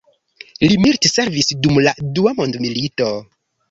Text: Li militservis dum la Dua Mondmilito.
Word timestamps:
Li 0.67 0.79
militservis 0.85 1.53
dum 1.67 1.79
la 1.89 1.97
Dua 2.19 2.37
Mondmilito. 2.43 3.17